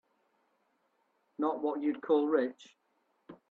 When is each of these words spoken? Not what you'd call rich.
Not 1.37 1.61
what 1.61 1.83
you'd 1.83 2.01
call 2.01 2.25
rich. 2.27 2.75